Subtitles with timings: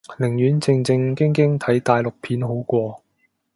[0.17, 3.03] 寧願正正經經睇大陸片好過